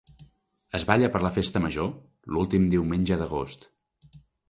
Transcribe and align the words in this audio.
Es 0.79 0.85
balla 0.91 1.09
per 1.17 1.21
la 1.27 1.31
Festa 1.37 1.63
Major, 1.67 1.93
l'últim 2.37 2.69
diumenge 2.75 3.23
d'agost. 3.25 3.73